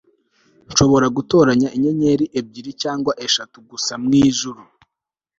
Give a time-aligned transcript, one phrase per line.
[0.69, 4.61] nshobora gutoranya inyenyeri ebyiri cyangwa eshatu gusa mwijuru